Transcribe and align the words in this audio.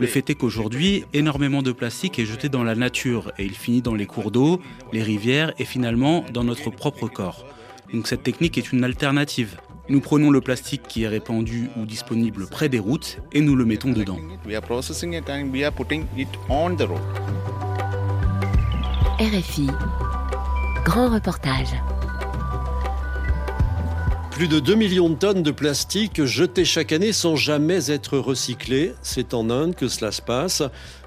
Le 0.00 0.06
fait 0.06 0.30
est 0.30 0.34
qu'aujourd'hui, 0.34 1.04
énormément 1.12 1.62
de 1.62 1.72
plastique 1.72 2.18
est 2.18 2.26
jeté 2.26 2.48
dans 2.48 2.64
la 2.64 2.74
nature 2.74 3.32
et 3.38 3.44
il 3.44 3.54
finit 3.54 3.82
dans 3.82 3.94
les 3.94 4.06
cours 4.06 4.30
d'eau, 4.30 4.60
les 4.92 5.02
rivières 5.02 5.52
et 5.58 5.64
finalement 5.64 6.24
dans 6.32 6.44
notre 6.44 6.70
propre 6.70 7.08
corps. 7.08 7.44
Donc 7.92 8.06
cette 8.06 8.22
technique 8.22 8.58
est 8.58 8.72
une 8.72 8.84
alternative. 8.84 9.58
Nous 9.88 10.00
prenons 10.00 10.30
le 10.30 10.40
plastique 10.40 10.82
qui 10.88 11.02
est 11.02 11.08
répandu 11.08 11.68
ou 11.76 11.84
disponible 11.84 12.46
près 12.48 12.68
des 12.68 12.78
routes 12.78 13.18
et 13.32 13.40
nous 13.40 13.54
le 13.54 13.64
mettons 13.64 13.92
dedans. 13.92 14.18
RFI, 19.20 19.68
grand 20.84 21.08
reportage. 21.12 21.74
Plus 24.34 24.48
de 24.48 24.58
2 24.58 24.74
millions 24.74 25.10
de 25.10 25.14
tonnes 25.14 25.44
de 25.44 25.52
plastique 25.52 26.24
jetées 26.24 26.64
chaque 26.64 26.90
année 26.90 27.12
sans 27.12 27.36
jamais 27.36 27.92
être 27.92 28.18
recyclées. 28.18 28.92
C'est 29.00 29.32
en 29.32 29.48
Inde 29.48 29.76
que 29.76 29.86
cela 29.86 30.10
se 30.10 30.20
passe. 30.20 30.60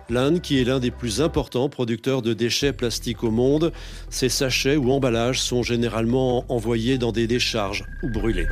L'Inde, 0.10 0.40
qui 0.40 0.62
est 0.62 0.64
l'un 0.64 0.80
des 0.80 0.92
plus 0.92 1.20
importants 1.20 1.68
producteurs 1.68 2.22
de 2.22 2.32
déchets 2.32 2.72
plastiques 2.72 3.26
au 3.26 3.30
monde, 3.30 3.74
ces 4.10 4.30
sachets 4.30 4.78
ou 4.78 4.94
emballages 4.94 5.42
sont 5.42 5.62
généralement 5.62 6.46
envoyés 6.48 6.98
dans 6.98 7.12
des 7.12 7.28
décharges 7.28 7.84
ou 8.02 8.10
brûlés. 8.10 8.48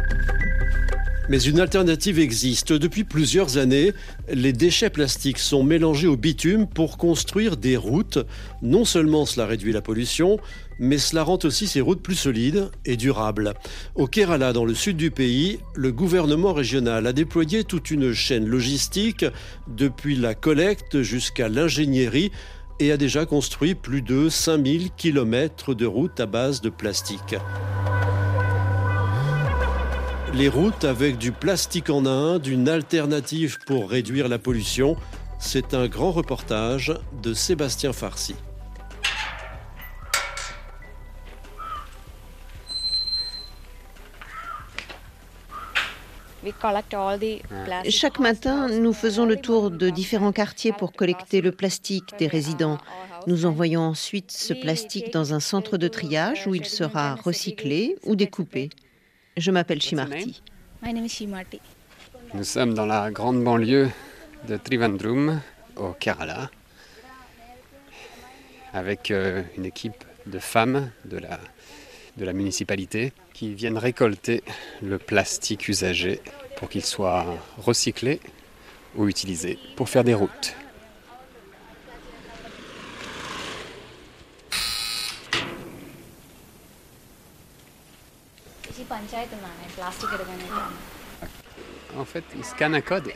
Mais 1.27 1.41
une 1.41 1.59
alternative 1.59 2.19
existe. 2.19 2.71
Depuis 2.71 3.03
plusieurs 3.03 3.57
années, 3.57 3.93
les 4.31 4.53
déchets 4.53 4.91
plastiques 4.91 5.39
sont 5.39 5.63
mélangés 5.63 6.07
au 6.07 6.17
bitume 6.17 6.67
pour 6.67 6.97
construire 6.97 7.57
des 7.57 7.77
routes. 7.77 8.19
Non 8.61 8.85
seulement 8.85 9.25
cela 9.25 9.47
réduit 9.47 9.71
la 9.71 9.81
pollution, 9.81 10.37
mais 10.79 10.99
cela 10.99 11.23
rend 11.23 11.39
aussi 11.43 11.67
ces 11.67 11.81
routes 11.81 12.03
plus 12.03 12.15
solides 12.15 12.69
et 12.85 12.95
durables. 12.95 13.53
Au 13.95 14.05
Kerala, 14.05 14.53
dans 14.53 14.65
le 14.65 14.75
sud 14.75 14.97
du 14.97 15.09
pays, 15.09 15.59
le 15.73 15.91
gouvernement 15.91 16.53
régional 16.53 17.07
a 17.07 17.13
déployé 17.13 17.63
toute 17.63 17.89
une 17.89 18.13
chaîne 18.13 18.45
logistique, 18.45 19.25
depuis 19.67 20.15
la 20.15 20.35
collecte 20.35 21.01
jusqu'à 21.01 21.49
l'ingénierie, 21.49 22.31
et 22.79 22.91
a 22.91 22.97
déjà 22.97 23.25
construit 23.25 23.73
plus 23.73 24.01
de 24.01 24.29
5000 24.29 24.91
km 24.97 25.73
de 25.73 25.85
routes 25.85 26.19
à 26.19 26.25
base 26.25 26.61
de 26.61 26.69
plastique. 26.69 27.35
Les 30.37 30.49
routes 30.49 30.83
avec 30.83 31.17
du 31.17 31.31
plastique 31.31 31.89
en 31.89 32.05
Inde, 32.05 32.45
une 32.45 32.67
alternative 32.67 33.57
pour 33.65 33.89
réduire 33.89 34.27
la 34.27 34.37
pollution, 34.37 34.97
c'est 35.39 35.73
un 35.73 35.87
grand 35.87 36.11
reportage 36.11 36.93
de 37.23 37.33
Sébastien 37.33 37.93
Farsi. 37.93 38.35
Chaque 47.89 48.19
matin, 48.19 48.67
nous 48.67 48.91
faisons 48.91 49.25
le 49.25 49.37
tour 49.37 49.71
de 49.71 49.89
différents 49.89 50.33
quartiers 50.33 50.73
pour 50.73 50.91
collecter 50.91 51.39
le 51.39 51.53
plastique 51.53 52.13
des 52.19 52.27
résidents. 52.27 52.77
Nous 53.25 53.45
envoyons 53.45 53.81
ensuite 53.81 54.31
ce 54.31 54.53
plastique 54.53 55.13
dans 55.13 55.33
un 55.33 55.39
centre 55.39 55.77
de 55.77 55.87
triage 55.87 56.45
où 56.45 56.53
il 56.53 56.65
sera 56.65 57.15
recyclé 57.15 57.95
ou 58.03 58.17
découpé. 58.17 58.69
Je 59.37 59.51
m'appelle 59.51 59.81
Shimarti. 59.81 60.41
Nous 62.33 62.43
sommes 62.45 62.73
dans 62.73 62.85
la 62.85 63.11
grande 63.11 63.43
banlieue 63.43 63.89
de 64.47 64.55
Trivandrum, 64.55 65.41
au 65.75 65.91
Kerala, 65.91 66.49
avec 68.71 69.11
euh, 69.11 69.43
une 69.57 69.65
équipe 69.65 70.05
de 70.25 70.39
femmes 70.39 70.89
de 71.03 71.17
la, 71.17 71.39
de 72.15 72.23
la 72.23 72.31
municipalité 72.31 73.11
qui 73.33 73.53
viennent 73.53 73.77
récolter 73.77 74.41
le 74.81 74.97
plastique 74.97 75.67
usagé 75.67 76.21
pour 76.55 76.69
qu'il 76.69 76.85
soit 76.85 77.25
recyclé 77.57 78.21
ou 78.95 79.09
utilisé 79.09 79.59
pour 79.75 79.89
faire 79.89 80.05
des 80.05 80.13
routes. 80.13 80.55
En 91.97 92.03
fait, 92.03 92.23
ils 92.35 92.43
scannent 92.43 92.75
un 92.75 92.81
code. 92.81 93.09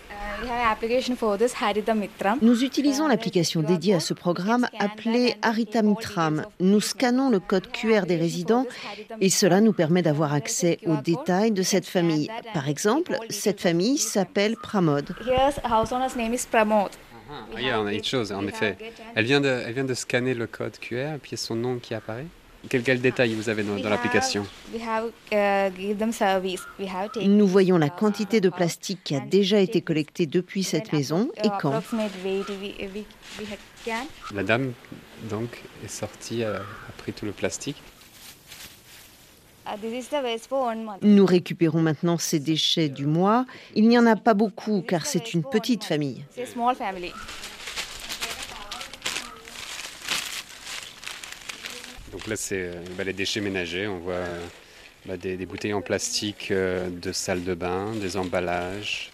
Nous 2.41 2.63
utilisons 2.63 3.07
l'application 3.07 3.61
dédiée 3.61 3.95
à 3.95 3.99
ce 3.99 4.13
programme 4.13 4.67
appelée 4.79 5.35
Harita 5.41 5.81
Mitram. 5.81 6.45
Nous 6.61 6.79
scannons 6.79 7.29
le 7.29 7.39
code 7.39 7.69
QR 7.71 8.03
des 8.03 8.15
résidents 8.15 8.65
et 9.19 9.29
cela 9.29 9.59
nous 9.59 9.73
permet 9.73 10.01
d'avoir 10.01 10.33
accès 10.33 10.79
aux 10.85 10.95
détails 10.95 11.51
de 11.51 11.63
cette 11.63 11.85
famille. 11.85 12.29
Par 12.53 12.69
exemple, 12.69 13.17
cette 13.29 13.59
famille 13.59 13.97
s'appelle 13.97 14.55
Pramod. 14.55 15.13
Ah, 17.31 17.45
il 17.57 17.65
y 17.65 17.69
a 17.69 17.77
une 17.77 18.03
chose, 18.03 18.31
en 18.31 18.47
effet. 18.47 18.75
Elle 19.13 19.25
vient, 19.25 19.41
de, 19.41 19.63
elle 19.65 19.73
vient 19.73 19.83
de 19.83 19.93
scanner 19.93 20.33
le 20.33 20.47
code 20.47 20.79
QR 20.79 21.15
et 21.15 21.19
puis 21.21 21.37
son 21.37 21.55
nom 21.55 21.77
qui 21.77 21.93
apparaît. 21.93 22.25
Quel, 22.67 22.83
quel 22.83 22.99
détail 22.99 23.33
vous 23.33 23.47
avez 23.47 23.63
dans, 23.63 23.77
dans 23.77 23.89
l'application 23.89 24.45
uh, 24.73 24.79
Nous 27.27 27.47
voyons 27.47 27.77
la 27.77 27.89
quantité 27.89 28.41
de 28.41 28.49
plastique 28.49 28.99
qui 29.03 29.15
a 29.15 29.21
déjà 29.21 29.59
été 29.59 29.81
collectée 29.81 30.25
depuis 30.25 30.63
cette 30.63 30.91
maison 30.91 31.29
et 31.43 31.49
quand. 31.61 31.81
La 34.33 34.43
dame 34.43 34.73
donc 35.29 35.63
est 35.83 35.87
sortie, 35.87 36.43
euh, 36.43 36.57
a 36.57 36.91
pris 36.97 37.13
tout 37.13 37.25
le 37.25 37.31
plastique. 37.31 37.77
Uh, 39.65 39.77
Nous 41.03 41.25
récupérons 41.25 41.81
maintenant 41.81 42.17
ces 42.17 42.39
déchets 42.39 42.89
du 42.89 43.05
mois. 43.05 43.45
Il 43.75 43.87
n'y 43.87 43.99
en 43.99 44.05
a 44.05 44.15
pas 44.15 44.33
beaucoup 44.33 44.81
car 44.81 45.05
c'est 45.05 45.33
une 45.33 45.43
petite 45.43 45.83
famille. 45.83 46.25
Donc 52.11 52.27
là, 52.27 52.35
c'est 52.35 52.69
euh, 52.69 52.73
bah, 52.97 53.03
les 53.03 53.13
déchets 53.13 53.41
ménagers. 53.41 53.87
On 53.87 53.99
voit 53.99 54.13
euh, 54.13 54.45
bah, 55.05 55.17
des, 55.17 55.37
des, 55.37 55.45
bouteilles 55.45 55.73
en 55.73 55.81
plastique 55.81 56.49
euh, 56.51 56.89
de 56.89 57.11
salle 57.11 57.43
de 57.43 57.53
bain, 57.53 57.93
des 57.93 58.17
emballages. 58.17 59.11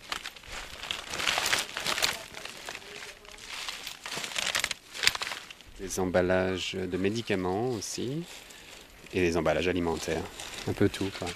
Des 5.79 5.99
emballages 5.99 6.73
de 6.75 6.97
médicaments 6.97 7.69
aussi. 7.69 8.23
Et 9.13 9.21
des 9.21 9.37
emballages 9.37 9.67
alimentaires. 9.67 10.23
Un 10.67 10.73
peu 10.73 10.89
tout. 10.89 11.09
Quoi. 11.19 11.27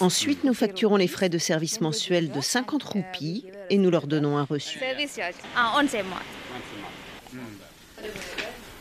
Ensuite, 0.00 0.44
nous 0.44 0.54
facturons 0.54 0.96
les 0.96 1.06
frais 1.06 1.28
de 1.28 1.38
service 1.38 1.80
mensuels 1.80 2.30
de 2.30 2.40
50 2.40 2.82
roupies 2.82 3.44
et 3.70 3.78
nous 3.78 3.90
leur 3.90 4.06
donnons 4.06 4.36
un 4.38 4.44
reçu. 4.44 4.80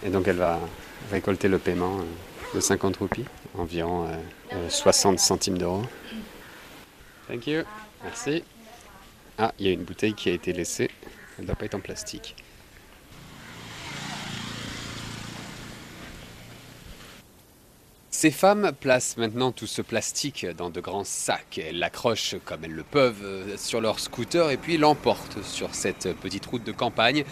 Et 0.03 0.09
donc 0.09 0.27
elle 0.27 0.37
va 0.37 0.59
récolter 1.11 1.47
le 1.47 1.57
paiement 1.57 1.99
euh, 1.99 2.55
de 2.55 2.59
50 2.59 2.97
roupies, 2.97 3.25
environ 3.57 4.07
60 4.69 5.11
euh, 5.11 5.15
euh, 5.15 5.17
centimes 5.17 5.57
d'euros. 5.57 5.83
Thank 7.27 7.47
you. 7.47 7.63
Merci. 8.03 8.43
Ah, 9.37 9.53
il 9.59 9.67
y 9.67 9.69
a 9.69 9.73
une 9.73 9.83
bouteille 9.83 10.13
qui 10.13 10.29
a 10.29 10.33
été 10.33 10.53
laissée. 10.53 10.89
Elle 11.37 11.43
ne 11.43 11.47
doit 11.47 11.55
pas 11.55 11.65
être 11.65 11.75
en 11.75 11.79
plastique. 11.79 12.35
Ces 18.09 18.31
femmes 18.31 18.71
placent 18.79 19.17
maintenant 19.17 19.51
tout 19.51 19.67
ce 19.67 19.83
plastique 19.83 20.47
dans 20.57 20.71
de 20.71 20.81
grands 20.81 21.03
sacs. 21.03 21.59
Elles 21.63 21.77
l'accrochent 21.77 22.35
comme 22.45 22.63
elles 22.63 22.71
le 22.71 22.81
peuvent 22.81 23.55
sur 23.57 23.79
leur 23.79 23.99
scooter 23.99 24.49
et 24.49 24.57
puis 24.57 24.77
l'emportent 24.77 25.43
sur 25.43 25.75
cette 25.75 26.13
petite 26.13 26.47
route 26.47 26.63
de 26.63 26.71
campagne 26.71 27.25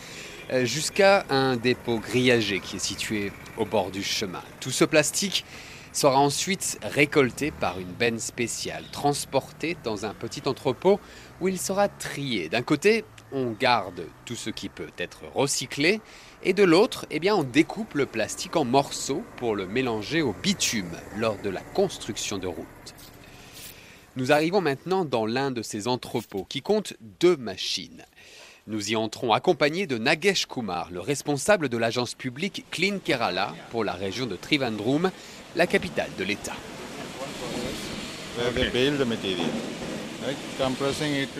jusqu'à 0.63 1.25
un 1.29 1.56
dépôt 1.56 2.00
grillagé 2.00 2.59
qui 2.59 2.78
est 2.78 2.79
situé 2.79 3.31
au 3.57 3.66
bord 3.66 3.91
du 3.91 4.03
chemin. 4.03 4.44
Tout 4.59 4.72
ce 4.72 4.85
plastique 4.85 5.45
sera 5.91 6.19
ensuite 6.19 6.78
récolté 6.83 7.51
par 7.51 7.80
une 7.80 7.92
benne 7.92 8.19
spéciale, 8.19 8.83
transporté 8.92 9.77
dans 9.83 10.06
un 10.06 10.13
petit 10.13 10.44
entrepôt 10.45 11.00
où 11.39 11.47
il 11.47 11.57
sera 11.57 11.88
trié. 11.88 12.50
D'un 12.50 12.63
côté, 12.63 13.06
on 13.31 13.51
garde 13.51 14.06
tout 14.25 14.36
ce 14.36 14.50
qui 14.50 14.69
peut 14.69 14.92
être 14.97 15.21
recyclé 15.33 16.01
et 16.44 16.53
de 16.53 16.63
l'autre, 16.63 17.06
eh 17.09 17.19
bien, 17.19 17.36
on 17.36 17.44
découpe 17.44 17.95
le 17.95 18.06
plastique 18.06 18.56
en 18.56 18.65
morceaux 18.65 19.24
pour 19.38 19.56
le 19.56 19.65
mélanger 19.65 20.21
au 20.21 20.33
bitume 20.33 20.91
lors 21.18 21.38
de 21.41 21.50
la 21.50 21.62
construction 21.62 22.38
de 22.38 22.48
routes. 22.48 22.94
Nous 24.15 24.31
arrivons 24.31 24.62
maintenant 24.62 25.06
dans 25.06 25.25
l'un 25.25 25.51
de 25.51 25.62
ces 25.62 25.88
entrepôts 25.88 26.45
qui 26.48 26.62
compte 26.62 26.94
deux 27.19 27.36
machines. 27.36 28.06
Nous 28.67 28.89
y 28.89 28.95
entrons 28.95 29.31
accompagnés 29.31 29.85
de 29.85 30.00
Nagesh 30.00 30.47
Kumar, 30.47 30.89
le 30.91 31.00
responsable 31.00 31.69
de 31.69 31.77
l'agence 31.77 32.15
publique 32.15 32.65
Clean 32.71 32.97
Kerala 32.97 33.53
pour 33.69 33.83
la 33.83 33.94
région 33.94 34.25
de 34.25 34.35
Trivandrum, 34.35 35.12
la 35.56 35.67
capitale 35.67 36.09
de 36.17 36.23
l'État. 36.23 36.56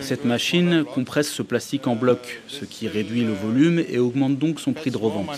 Cette 0.02 0.24
machine 0.24 0.84
compresse 0.84 1.28
ce 1.28 1.42
plastique 1.42 1.88
en 1.88 1.96
bloc, 1.96 2.42
ce 2.46 2.64
qui 2.64 2.86
réduit 2.86 3.24
le 3.24 3.32
volume 3.32 3.84
et 3.88 3.98
augmente 3.98 4.38
donc 4.38 4.60
son 4.60 4.72
prix 4.72 4.92
de 4.92 4.96
revente. 4.96 5.28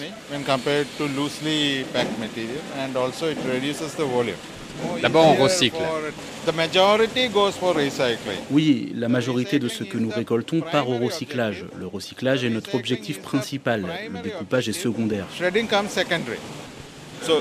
D'abord, 5.02 5.28
on 5.28 5.42
recycle. 5.42 5.76
Oui, 8.50 8.92
la 8.94 9.08
majorité 9.08 9.58
de 9.58 9.68
ce 9.68 9.84
que 9.84 9.98
nous 9.98 10.10
récoltons 10.10 10.60
part 10.60 10.88
au 10.88 10.98
recyclage. 10.98 11.64
Le 11.78 11.86
recyclage 11.86 12.44
est 12.44 12.50
notre 12.50 12.74
objectif 12.74 13.20
principal. 13.20 13.86
Le 14.12 14.22
découpage 14.22 14.68
est 14.68 14.72
secondaire. 14.72 15.26
Ce 17.22 17.32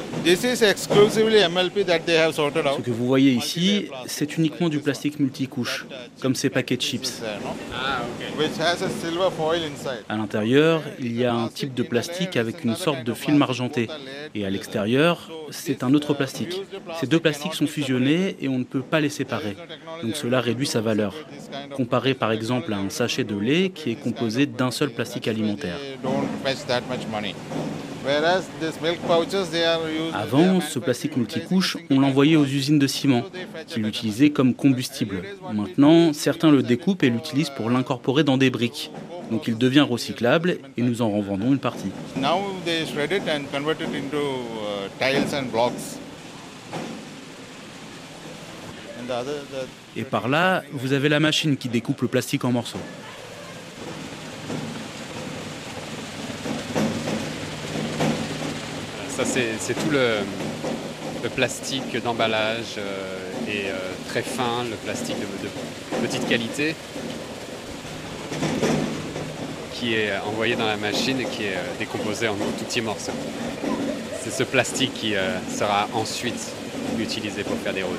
que 2.81 2.91
vous 2.91 3.05
voyez 3.05 3.31
ici, 3.31 3.89
c'est 4.05 4.37
uniquement 4.37 4.69
du 4.69 4.79
plastique 4.79 5.19
multicouche, 5.19 5.85
comme 6.21 6.35
ces 6.35 6.49
paquets 6.49 6.77
de 6.77 6.81
chips. 6.81 7.21
À 10.09 10.17
l'intérieur, 10.17 10.81
il 10.99 11.17
y 11.17 11.25
a 11.25 11.33
un 11.33 11.47
type 11.47 11.73
de 11.73 11.83
plastique 11.83 12.37
avec 12.37 12.63
une 12.63 12.75
sorte 12.75 13.03
de 13.03 13.13
film 13.13 13.41
argenté. 13.41 13.87
Et 14.35 14.45
à 14.45 14.49
l'extérieur, 14.49 15.29
c'est 15.51 15.83
un 15.83 15.93
autre 15.93 16.13
plastique. 16.13 16.61
Ces 16.99 17.07
deux 17.07 17.19
plastiques 17.19 17.53
sont 17.53 17.67
fusionnés 17.67 18.35
et 18.41 18.47
on 18.47 18.59
ne 18.59 18.63
peut 18.63 18.81
pas 18.81 18.99
les 18.99 19.09
séparer. 19.09 19.55
Donc 20.03 20.15
cela 20.15 20.41
réduit 20.41 20.67
sa 20.67 20.81
valeur. 20.81 21.13
Comparé 21.75 22.13
par 22.13 22.31
exemple 22.31 22.73
à 22.73 22.77
un 22.77 22.89
sachet 22.89 23.23
de 23.23 23.37
lait 23.37 23.69
qui 23.69 23.91
est 23.91 23.95
composé 23.95 24.45
d'un 24.45 24.71
seul 24.71 24.91
plastique 24.91 25.27
alimentaire. 25.27 25.77
Avant, 30.13 30.61
ce 30.61 30.79
plastique 30.79 31.17
multicouche, 31.17 31.77
on 31.89 31.99
l'envoyait 31.99 32.37
aux 32.37 32.45
usines 32.45 32.79
de 32.79 32.87
ciment, 32.87 33.23
qui 33.67 33.79
l'utilisaient 33.79 34.29
comme 34.29 34.53
combustible. 34.53 35.23
Maintenant, 35.53 36.13
certains 36.13 36.49
le 36.49 36.63
découpent 36.63 37.03
et 37.03 37.09
l'utilisent 37.09 37.49
pour 37.49 37.69
l'incorporer 37.69 38.23
dans 38.23 38.37
des 38.37 38.49
briques. 38.49 38.91
Donc 39.29 39.47
il 39.47 39.57
devient 39.57 39.81
recyclable 39.81 40.57
et 40.77 40.81
nous 40.81 41.01
en 41.01 41.09
revendons 41.09 41.51
une 41.51 41.59
partie. 41.59 41.91
Et 49.95 50.03
par 50.03 50.27
là, 50.27 50.63
vous 50.71 50.93
avez 50.93 51.09
la 51.09 51.19
machine 51.19 51.57
qui 51.57 51.69
découpe 51.69 52.01
le 52.01 52.07
plastique 52.07 52.45
en 52.45 52.51
morceaux. 52.51 52.79
C'est 59.25 59.73
tout 59.73 59.89
le, 59.89 60.19
plastique 61.35 62.01
d'emballage 62.03 62.75
euh, 62.77 63.17
et 63.47 63.69
euh, 63.69 63.73
très 64.07 64.21
fin, 64.21 64.63
le 64.69 64.75
plastique 64.75 65.17
de, 65.19 66.05
petite 66.07 66.27
qualité 66.29 66.75
qui 69.73 69.95
est 69.95 70.11
envoyé 70.25 70.55
dans 70.55 70.67
la 70.67 70.77
machine 70.77 71.19
et 71.19 71.25
qui 71.25 71.45
est 71.45 71.55
euh, 71.55 71.79
décomposé 71.79 72.27
en 72.27 72.35
tout 72.35 72.63
petits 72.63 72.81
morceaux. 72.81 73.11
C'est 74.21 74.29
ce 74.29 74.43
plastique 74.43 74.93
qui 74.93 75.15
sera 75.51 75.87
ensuite 75.93 76.51
utilisé 76.99 77.43
pour 77.43 77.57
faire 77.57 77.73
des 77.73 77.83
routes. 77.83 77.97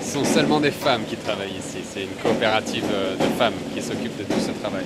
Ce 0.00 0.12
sont 0.12 0.24
seulement 0.24 0.60
des 0.60 0.70
femmes 0.70 1.04
qui 1.06 1.16
travaillent 1.16 1.58
ici. 1.58 1.78
C'est 1.92 2.02
une 2.02 2.14
coopérative 2.22 2.84
de 2.84 3.38
femmes 3.38 3.54
qui 3.74 3.82
s'occupe 3.82 4.16
de 4.16 4.22
tout 4.22 4.40
ce 4.40 4.52
travail. 4.60 4.84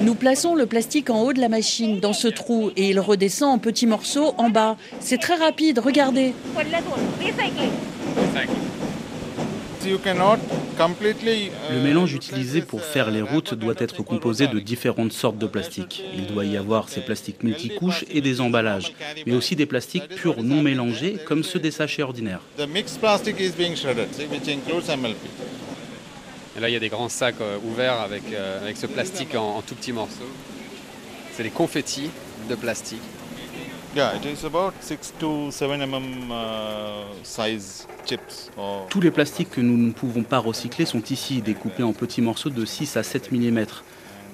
Nous 0.00 0.14
plaçons 0.14 0.54
le 0.54 0.66
plastique 0.66 1.10
en 1.10 1.22
haut 1.22 1.32
de 1.32 1.40
la 1.40 1.48
machine, 1.48 2.00
dans 2.00 2.12
ce 2.12 2.28
trou, 2.28 2.70
et 2.76 2.90
il 2.90 3.00
redescend 3.00 3.54
en 3.54 3.58
petits 3.58 3.86
morceaux 3.86 4.34
en 4.38 4.50
bas. 4.50 4.76
C'est 5.00 5.18
très 5.18 5.36
rapide, 5.36 5.78
regardez. 5.78 6.34
Le 11.70 11.80
mélange 11.82 12.14
utilisé 12.14 12.62
pour 12.62 12.82
faire 12.82 13.10
les 13.10 13.22
routes 13.22 13.54
doit 13.54 13.74
être 13.78 14.02
composé 14.02 14.46
de 14.46 14.58
différentes 14.58 15.12
sortes 15.12 15.38
de 15.38 15.46
plastique. 15.46 16.02
Il 16.16 16.26
doit 16.26 16.44
y 16.44 16.56
avoir 16.56 16.88
ces 16.88 17.00
plastiques 17.00 17.42
multicouches 17.42 18.04
et 18.10 18.20
des 18.20 18.40
emballages, 18.40 18.94
mais 19.26 19.34
aussi 19.34 19.56
des 19.56 19.66
plastiques 19.66 20.08
purs 20.08 20.42
non 20.42 20.62
mélangés 20.62 21.18
comme 21.24 21.42
ceux 21.42 21.58
des 21.58 21.70
sachets 21.70 22.02
ordinaires. 22.02 22.40
Et 26.56 26.60
là, 26.60 26.68
il 26.68 26.72
y 26.72 26.76
a 26.76 26.80
des 26.80 26.88
grands 26.88 27.08
sacs 27.08 27.40
euh, 27.40 27.58
ouverts 27.64 28.00
avec, 28.00 28.22
euh, 28.32 28.62
avec 28.62 28.76
ce 28.76 28.86
plastique 28.86 29.34
en, 29.34 29.60
tout 29.62 29.74
petits 29.74 29.92
morceaux. 29.92 30.30
C'est 31.32 31.42
des 31.42 31.50
confettis 31.50 32.10
de 32.48 32.54
plastique. 32.54 33.02
Tous 38.88 39.00
les 39.00 39.10
plastiques 39.10 39.50
que 39.50 39.60
nous 39.60 39.76
ne 39.76 39.92
pouvons 39.92 40.22
pas 40.22 40.38
recycler 40.38 40.84
sont 40.84 41.02
ici 41.02 41.42
découpés 41.42 41.82
en 41.82 41.92
petits 41.92 42.20
morceaux 42.20 42.50
de 42.50 42.64
6 42.64 42.96
à 42.96 43.02
7 43.02 43.32
mm. 43.32 43.66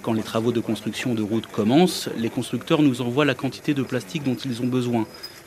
Quand 0.03 0.15
les 0.15 0.23
travaux 0.23 0.53
de 0.53 0.61
construction 0.61 1.15
de 1.15 1.23
routes 1.23 1.47
commencent, 1.47 2.09
les 2.17 2.31
constructeurs 2.31 2.81
nous 2.81 3.03
envoient 3.03 3.27
la 3.27 3.35
quantité 3.35 3.75
de 3.75 3.83
plastique 3.83 4.23
dont 4.25 4.37
ils 4.37 4.63
ont 4.63 4.67
besoin. 4.67 5.07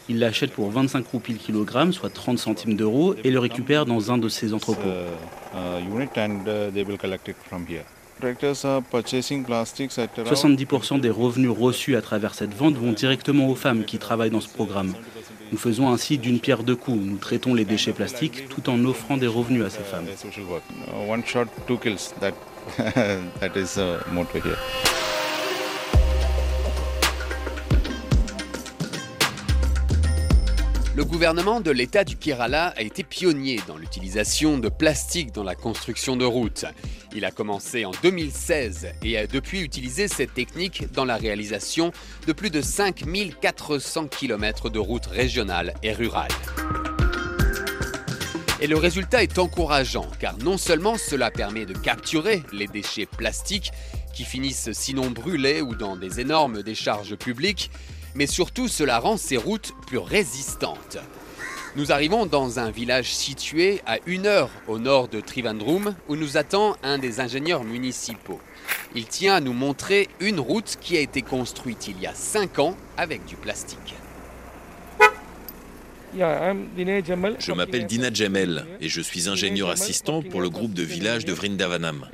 Ils 0.09 0.19
l'achètent 0.19 0.51
pour 0.51 0.69
25 0.69 1.05
roupies 1.07 1.33
le 1.33 1.39
kilogramme, 1.39 1.93
soit 1.93 2.09
30 2.09 2.37
centimes 2.37 2.75
d'euros, 2.75 3.15
et 3.23 3.31
le 3.31 3.39
récupèrent 3.39 3.85
dans 3.85 4.11
un 4.11 4.17
de 4.17 4.27
ces 4.29 4.53
entrepôts. 4.53 4.81
70% 10.23 10.99
des 10.99 11.09
revenus 11.09 11.49
reçus 11.49 11.95
à 11.95 12.01
travers 12.01 12.33
cette 12.33 12.53
vente 12.53 12.75
vont 12.75 12.91
directement 12.91 13.49
aux 13.49 13.55
femmes 13.55 13.83
qui 13.83 13.97
travaillent 13.97 14.29
dans 14.29 14.41
ce 14.41 14.49
programme. 14.49 14.93
Nous 15.51 15.57
faisons 15.57 15.91
ainsi 15.91 16.17
d'une 16.17 16.39
pierre 16.39 16.63
deux 16.63 16.75
coups. 16.75 16.99
Nous 16.99 17.17
traitons 17.17 17.53
les 17.53 17.65
déchets 17.65 17.91
plastiques 17.91 18.47
tout 18.49 18.69
en 18.69 18.83
offrant 18.85 19.17
des 19.17 19.27
revenus 19.27 19.63
à 19.65 19.69
ces 19.69 19.83
femmes. 19.83 20.05
Le 30.95 31.03
gouvernement 31.03 31.59
de 31.59 31.71
l'État 31.71 32.03
du 32.03 32.17
Kerala 32.17 32.67
a 32.77 32.81
été 32.81 33.01
pionnier 33.01 33.59
dans 33.67 33.77
l'utilisation 33.77 34.59
de 34.59 34.69
plastique 34.69 35.31
dans 35.31 35.43
la 35.43 35.55
construction 35.55 36.15
de 36.15 36.23
routes. 36.23 36.65
Il 37.15 37.25
a 37.25 37.31
commencé 37.31 37.83
en 37.83 37.91
2016 38.03 38.89
et 39.01 39.17
a 39.17 39.25
depuis 39.25 39.61
utilisé 39.61 40.07
cette 40.07 40.35
technique 40.35 40.91
dans 40.93 41.03
la 41.03 41.17
réalisation 41.17 41.91
de 42.27 42.33
plus 42.33 42.51
de 42.51 42.61
5400 42.61 44.07
km 44.07 44.69
de 44.69 44.77
routes 44.77 45.07
régionales 45.07 45.73
et 45.81 45.93
rurales. 45.93 46.29
Et 48.59 48.67
le 48.67 48.77
résultat 48.77 49.23
est 49.23 49.39
encourageant 49.39 50.05
car 50.19 50.37
non 50.37 50.59
seulement 50.59 50.99
cela 50.99 51.31
permet 51.31 51.65
de 51.65 51.73
capturer 51.73 52.43
les 52.53 52.67
déchets 52.67 53.07
plastiques 53.07 53.71
qui 54.13 54.25
finissent 54.25 54.71
sinon 54.73 55.09
brûlés 55.09 55.63
ou 55.63 55.73
dans 55.73 55.95
des 55.95 56.19
énormes 56.19 56.61
décharges 56.61 57.15
publiques, 57.15 57.71
mais 58.15 58.27
surtout 58.27 58.67
cela 58.67 58.99
rend 58.99 59.17
ces 59.17 59.37
routes 59.37 59.73
plus 59.87 59.97
résistantes. 59.97 60.97
Nous 61.75 61.91
arrivons 61.91 62.27
dans 62.27 62.59
un 62.59 62.69
village 62.69 63.11
situé 63.13 63.81
à 63.87 63.97
une 64.05 64.27
heure 64.27 64.51
au 64.67 64.77
nord 64.77 65.07
de 65.07 65.19
Trivandrum 65.19 65.95
où 66.07 66.15
nous 66.15 66.37
attend 66.37 66.75
un 66.83 66.99
des 66.99 67.19
ingénieurs 67.19 67.63
municipaux. 67.63 68.39
Il 68.93 69.05
tient 69.07 69.33
à 69.33 69.39
nous 69.39 69.53
montrer 69.53 70.07
une 70.19 70.39
route 70.39 70.77
qui 70.79 70.95
a 70.97 70.99
été 70.99 71.23
construite 71.23 71.87
il 71.87 71.99
y 71.99 72.05
a 72.05 72.13
5 72.13 72.59
ans 72.59 72.77
avec 72.95 73.25
du 73.25 73.35
plastique. 73.35 73.95
Je 76.15 77.51
m'appelle 77.53 77.87
Dina 77.87 78.13
Jamel 78.13 78.65
et 78.79 78.87
je 78.87 79.01
suis 79.01 79.27
ingénieur 79.27 79.69
assistant 79.69 80.21
pour 80.21 80.41
le 80.41 80.49
groupe 80.51 80.73
de 80.73 80.83
village 80.83 81.25
de 81.25 81.33
Vrindavanam. 81.33 82.07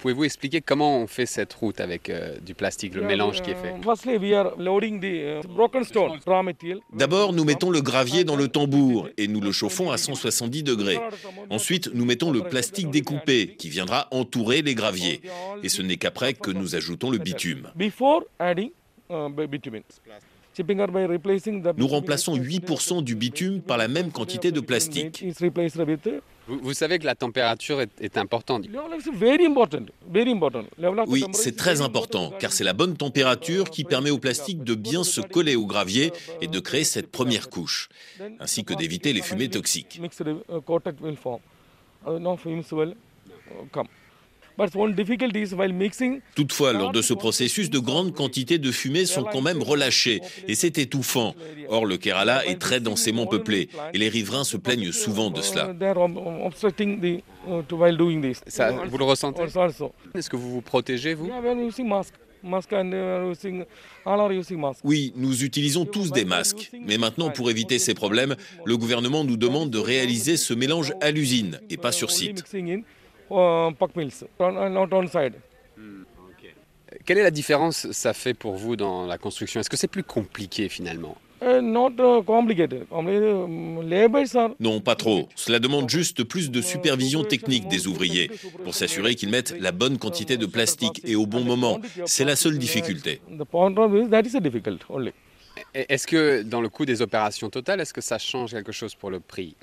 Pouvez-vous 0.00 0.24
expliquer 0.24 0.60
comment 0.60 0.98
on 0.98 1.06
fait 1.06 1.26
cette 1.26 1.52
route 1.54 1.80
avec 1.80 2.10
euh, 2.10 2.38
du 2.40 2.54
plastique, 2.54 2.94
le 2.94 3.02
mélange 3.02 3.42
qui 3.42 3.50
est 3.50 3.54
fait? 3.54 3.74
uh, 5.18 5.40
D'abord, 6.92 7.32
nous 7.32 7.44
mettons 7.44 7.70
le 7.70 7.80
gravier 7.80 8.24
dans 8.24 8.36
le 8.36 8.48
tambour 8.48 9.08
et 9.16 9.28
nous 9.28 9.40
le 9.40 9.52
chauffons 9.52 9.90
à 9.90 9.98
170 9.98 10.62
degrés. 10.62 10.98
Ensuite, 11.50 11.90
nous 11.94 12.04
mettons 12.04 12.30
le 12.30 12.42
plastique 12.42 12.90
découpé 12.90 13.54
qui 13.56 13.68
viendra 13.68 14.08
entourer 14.10 14.62
les 14.62 14.74
graviers. 14.74 15.20
Et 15.62 15.68
ce 15.68 15.82
n'est 15.82 15.96
qu'après 15.96 16.34
que 16.34 16.50
nous 16.50 16.74
ajoutons 16.74 17.10
le 17.10 17.18
bitume. 17.18 17.70
Nous 21.76 21.86
remplaçons 21.86 22.36
8% 22.36 23.02
du 23.04 23.14
bitume 23.14 23.60
par 23.60 23.78
la 23.78 23.88
même 23.88 24.10
quantité 24.10 24.52
de 24.52 24.60
plastique. 24.60 25.24
Vous, 26.46 26.74
savez 26.74 26.98
que 26.98 27.06
la 27.06 27.14
température 27.14 27.80
est, 27.80 28.16
importante. 28.16 28.66
Oui, 31.06 31.24
c'est 31.32 31.56
très 31.56 31.80
important, 31.80 32.32
car 32.38 32.52
c'est 32.52 32.64
la 32.64 32.72
bonne 32.72 32.96
température 32.96 33.70
qui 33.70 33.84
permet 33.84 34.10
au 34.10 34.18
plastique 34.18 34.64
de 34.64 34.74
bien 34.74 35.04
se 35.04 35.20
coller 35.20 35.56
au 35.56 35.66
gravier 35.66 36.12
et 36.40 36.48
de 36.48 36.60
créer 36.60 36.84
cette 36.84 37.10
première 37.10 37.50
couche, 37.50 37.88
ainsi 38.40 38.64
que 38.64 38.74
d'éviter 38.74 39.12
les 39.12 39.22
fumées 39.22 39.48
toxiques. 39.48 40.00
Toutefois, 46.34 46.72
lors 46.72 46.92
de 46.92 47.02
ce 47.02 47.14
processus, 47.14 47.70
de 47.70 47.78
grandes 47.78 48.14
quantités 48.14 48.58
de 48.58 48.70
fumée 48.70 49.06
sont 49.06 49.24
quand 49.24 49.40
même 49.40 49.62
relâchées 49.62 50.20
et 50.48 50.54
c'est 50.54 50.78
étouffant. 50.78 51.34
Or, 51.68 51.86
le 51.86 51.96
Kerala 51.96 52.46
est 52.46 52.58
très 52.58 52.80
densément 52.80 53.26
peuplé 53.26 53.68
et 53.94 53.98
les 53.98 54.08
riverains 54.08 54.44
se 54.44 54.56
plaignent 54.56 54.92
souvent 54.92 55.30
de 55.30 55.40
cela. 55.40 55.74
Ça, 58.46 58.72
vous 58.72 58.98
le 58.98 59.04
ressentez? 59.04 59.42
Est-ce 60.14 60.30
que 60.30 60.36
vous 60.36 60.50
vous 60.50 60.62
protégez, 60.62 61.14
vous? 61.14 61.30
Oui, 64.84 65.12
nous 65.16 65.44
utilisons 65.44 65.84
tous 65.84 66.10
des 66.10 66.24
masques. 66.24 66.70
Mais 66.86 66.96
maintenant, 66.98 67.30
pour 67.30 67.50
éviter 67.50 67.78
ces 67.78 67.94
problèmes, 67.94 68.34
le 68.64 68.76
gouvernement 68.76 69.24
nous 69.24 69.36
demande 69.36 69.70
de 69.70 69.78
réaliser 69.78 70.36
ce 70.36 70.54
mélange 70.54 70.94
à 71.00 71.10
l'usine 71.10 71.60
et 71.68 71.76
pas 71.76 71.92
sur 71.92 72.10
site. 72.10 72.44
Quelle 77.04 77.18
est 77.18 77.22
la 77.22 77.30
différence 77.30 77.90
ça 77.92 78.12
fait 78.12 78.34
pour 78.34 78.56
vous 78.56 78.76
dans 78.76 79.06
la 79.06 79.16
construction? 79.18 79.60
Est-ce 79.60 79.70
que 79.70 79.76
c'est 79.76 79.88
plus 79.88 80.02
compliqué 80.02 80.68
finalement? 80.68 81.16
Non, 84.60 84.80
pas 84.80 84.94
trop. 84.94 85.28
Cela 85.34 85.58
demande 85.58 85.88
juste 85.88 86.22
plus 86.24 86.50
de 86.50 86.60
supervision 86.60 87.24
technique 87.24 87.66
des 87.68 87.86
ouvriers 87.86 88.30
pour 88.64 88.74
s'assurer 88.74 89.14
qu'ils 89.14 89.30
mettent 89.30 89.54
la 89.58 89.72
bonne 89.72 89.96
quantité 89.96 90.36
de 90.36 90.46
plastique 90.46 91.00
et 91.04 91.16
au 91.16 91.26
bon 91.26 91.42
moment. 91.42 91.80
C'est 92.04 92.24
la 92.24 92.36
seule 92.36 92.58
difficulté. 92.58 93.22
Est-ce 95.74 96.06
que 96.06 96.42
dans 96.42 96.60
le 96.60 96.68
coût 96.68 96.84
des 96.84 97.02
opérations 97.02 97.50
totales, 97.50 97.80
est-ce 97.80 97.94
que 97.94 98.00
ça 98.00 98.18
change 98.18 98.52
quelque 98.52 98.72
chose 98.72 98.94
pour 98.94 99.10
le 99.10 99.20
prix 99.20 99.56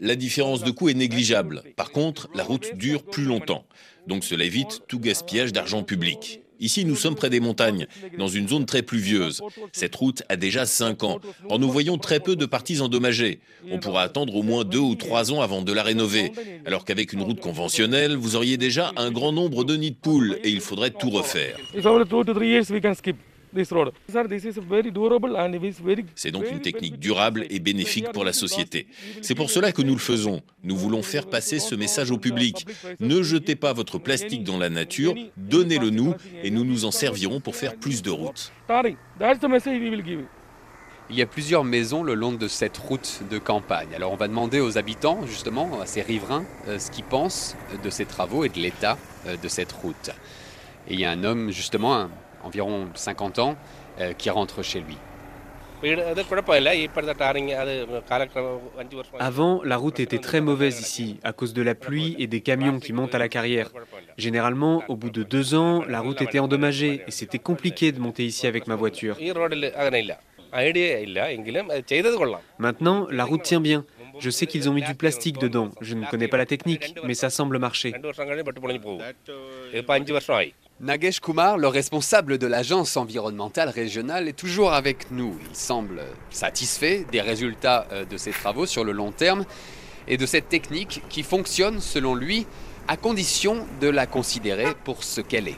La 0.00 0.16
différence 0.16 0.62
de 0.64 0.70
coût 0.70 0.88
est 0.88 0.94
négligeable. 0.94 1.62
Par 1.76 1.90
contre, 1.90 2.28
la 2.34 2.44
route 2.44 2.74
dure 2.74 3.04
plus 3.04 3.24
longtemps. 3.24 3.64
Donc 4.06 4.24
cela 4.24 4.44
évite 4.44 4.82
tout 4.86 5.00
gaspillage 5.00 5.52
d'argent 5.52 5.82
public. 5.82 6.40
Ici, 6.60 6.84
nous 6.84 6.96
sommes 6.96 7.14
près 7.14 7.30
des 7.30 7.40
montagnes, 7.40 7.86
dans 8.18 8.28
une 8.28 8.48
zone 8.48 8.66
très 8.66 8.82
pluvieuse. 8.82 9.42
Cette 9.72 9.94
route 9.94 10.22
a 10.28 10.36
déjà 10.36 10.66
5 10.66 11.04
ans. 11.04 11.20
Or, 11.48 11.58
nous 11.58 11.70
voyons 11.70 11.98
très 11.98 12.20
peu 12.20 12.36
de 12.36 12.46
parties 12.46 12.80
endommagées. 12.80 13.40
On 13.70 13.78
pourra 13.78 14.02
attendre 14.02 14.34
au 14.34 14.42
moins 14.42 14.64
2 14.64 14.78
ou 14.78 14.94
3 14.94 15.32
ans 15.32 15.40
avant 15.40 15.62
de 15.62 15.72
la 15.72 15.82
rénover. 15.82 16.32
Alors 16.64 16.84
qu'avec 16.84 17.12
une 17.12 17.22
route 17.22 17.40
conventionnelle, 17.40 18.16
vous 18.16 18.36
auriez 18.36 18.56
déjà 18.56 18.92
un 18.96 19.10
grand 19.10 19.32
nombre 19.32 19.64
de 19.64 19.76
nids 19.76 19.90
de 19.90 19.96
poules 19.96 20.38
et 20.44 20.50
il 20.50 20.60
faudrait 20.60 20.90
tout 20.90 21.10
refaire. 21.10 21.56
C'est 26.14 26.30
donc 26.30 26.44
une 26.50 26.60
technique 26.60 26.98
durable 26.98 27.46
et 27.50 27.60
bénéfique 27.60 28.12
pour 28.12 28.24
la 28.24 28.32
société. 28.32 28.86
C'est 29.22 29.34
pour 29.34 29.50
cela 29.50 29.72
que 29.72 29.82
nous 29.82 29.94
le 29.94 30.00
faisons. 30.00 30.42
Nous 30.62 30.76
voulons 30.76 31.02
faire 31.02 31.26
passer 31.26 31.58
ce 31.58 31.74
message 31.74 32.10
au 32.10 32.18
public. 32.18 32.66
Ne 33.00 33.22
jetez 33.22 33.56
pas 33.56 33.72
votre 33.72 33.98
plastique 33.98 34.44
dans 34.44 34.58
la 34.58 34.70
nature, 34.70 35.14
donnez-le 35.36 35.90
nous 35.90 36.14
et 36.42 36.50
nous 36.50 36.64
nous 36.64 36.84
en 36.84 36.90
servirons 36.90 37.40
pour 37.40 37.56
faire 37.56 37.76
plus 37.76 38.02
de 38.02 38.10
routes. 38.10 38.52
Il 41.08 41.14
y 41.14 41.22
a 41.22 41.26
plusieurs 41.26 41.62
maisons 41.62 42.02
le 42.02 42.14
long 42.14 42.32
de 42.32 42.48
cette 42.48 42.76
route 42.76 43.20
de 43.30 43.38
campagne. 43.38 43.94
Alors 43.94 44.12
on 44.12 44.16
va 44.16 44.26
demander 44.26 44.58
aux 44.58 44.76
habitants, 44.76 45.24
justement, 45.24 45.80
à 45.80 45.86
ces 45.86 46.02
riverains, 46.02 46.44
euh, 46.66 46.80
ce 46.80 46.90
qu'ils 46.90 47.04
pensent 47.04 47.56
de 47.84 47.90
ces 47.90 48.06
travaux 48.06 48.42
et 48.42 48.48
de 48.48 48.58
l'état 48.58 48.98
euh, 49.28 49.36
de 49.36 49.46
cette 49.46 49.70
route. 49.70 50.10
Et 50.88 50.94
il 50.94 51.00
y 51.00 51.04
a 51.04 51.10
un 51.12 51.22
homme, 51.22 51.52
justement, 51.52 52.08
environ 52.46 52.88
50 52.94 53.38
ans, 53.38 53.56
euh, 54.00 54.12
qui 54.12 54.30
rentre 54.30 54.62
chez 54.62 54.80
lui. 54.80 54.96
Avant, 59.18 59.62
la 59.62 59.76
route 59.76 60.00
était 60.00 60.18
très 60.18 60.40
mauvaise 60.40 60.80
ici, 60.80 61.18
à 61.22 61.32
cause 61.32 61.52
de 61.52 61.62
la 61.62 61.74
pluie 61.74 62.16
et 62.18 62.26
des 62.26 62.40
camions 62.40 62.80
qui 62.80 62.92
montent 62.92 63.14
à 63.14 63.18
la 63.18 63.28
carrière. 63.28 63.70
Généralement, 64.16 64.82
au 64.88 64.96
bout 64.96 65.10
de 65.10 65.22
deux 65.22 65.54
ans, 65.54 65.84
la 65.86 66.00
route 66.00 66.22
était 66.22 66.38
endommagée 66.38 67.02
et 67.06 67.10
c'était 67.10 67.38
compliqué 67.38 67.92
de 67.92 68.00
monter 68.00 68.24
ici 68.24 68.46
avec 68.46 68.66
ma 68.66 68.74
voiture. 68.74 69.18
Maintenant, 72.58 73.06
la 73.10 73.24
route 73.24 73.42
tient 73.42 73.60
bien. 73.60 73.84
Je 74.18 74.30
sais 74.30 74.46
qu'ils 74.46 74.70
ont 74.70 74.72
mis 74.72 74.82
du 74.82 74.94
plastique 74.94 75.38
dedans. 75.38 75.70
Je 75.82 75.94
ne 75.94 76.06
connais 76.06 76.28
pas 76.28 76.38
la 76.38 76.46
technique, 76.46 76.94
mais 77.04 77.14
ça 77.14 77.28
semble 77.28 77.58
marcher. 77.58 77.92
Nagesh 80.78 81.20
Kumar, 81.20 81.56
le 81.56 81.68
responsable 81.68 82.36
de 82.36 82.46
l'agence 82.46 82.98
environnementale 82.98 83.70
régionale, 83.70 84.28
est 84.28 84.34
toujours 84.34 84.74
avec 84.74 85.10
nous. 85.10 85.34
Il 85.48 85.56
semble 85.56 86.02
satisfait 86.30 87.06
des 87.10 87.22
résultats 87.22 87.86
euh, 87.92 88.04
de 88.04 88.18
ses 88.18 88.30
travaux 88.30 88.66
sur 88.66 88.84
le 88.84 88.92
long 88.92 89.10
terme 89.10 89.46
et 90.06 90.18
de 90.18 90.26
cette 90.26 90.50
technique 90.50 91.02
qui 91.08 91.22
fonctionne, 91.22 91.80
selon 91.80 92.14
lui, 92.14 92.46
à 92.88 92.98
condition 92.98 93.66
de 93.80 93.88
la 93.88 94.06
considérer 94.06 94.74
pour 94.84 95.02
ce 95.02 95.22
qu'elle 95.22 95.48
est. 95.48 95.56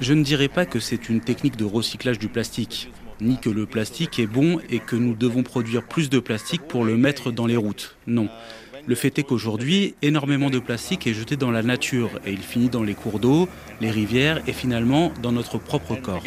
Je 0.00 0.12
ne 0.12 0.24
dirais 0.24 0.48
pas 0.48 0.66
que 0.66 0.80
c'est 0.80 1.08
une 1.08 1.20
technique 1.20 1.56
de 1.56 1.64
recyclage 1.64 2.18
du 2.18 2.26
plastique, 2.26 2.90
ni 3.20 3.38
que 3.38 3.48
le 3.48 3.64
plastique 3.64 4.18
est 4.18 4.26
bon 4.26 4.58
et 4.70 4.80
que 4.80 4.96
nous 4.96 5.14
devons 5.14 5.44
produire 5.44 5.84
plus 5.84 6.10
de 6.10 6.18
plastique 6.18 6.62
pour 6.62 6.84
le 6.84 6.96
mettre 6.96 7.30
dans 7.30 7.46
les 7.46 7.56
routes. 7.56 7.96
Non. 8.08 8.28
Le 8.84 8.94
fait 8.96 9.16
est 9.18 9.22
qu'aujourd'hui, 9.22 9.94
énormément 10.02 10.50
de 10.50 10.58
plastique 10.58 11.06
est 11.06 11.14
jeté 11.14 11.36
dans 11.36 11.52
la 11.52 11.62
nature 11.62 12.10
et 12.26 12.32
il 12.32 12.42
finit 12.42 12.68
dans 12.68 12.82
les 12.82 12.94
cours 12.94 13.20
d'eau, 13.20 13.48
les 13.80 13.90
rivières 13.90 14.42
et 14.48 14.52
finalement 14.52 15.12
dans 15.22 15.30
notre 15.30 15.58
propre 15.58 15.94
corps. 15.94 16.22